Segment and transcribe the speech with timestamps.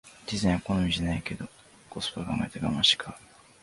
[0.25, 1.47] デザインが好みじゃないけど
[1.87, 3.17] コスパ考えたらガマンして買う